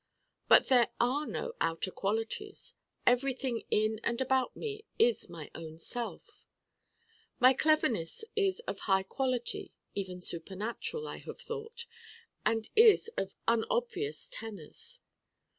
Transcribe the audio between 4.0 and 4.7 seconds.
and about